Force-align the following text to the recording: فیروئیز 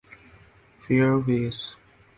فیروئیز 0.81 1.59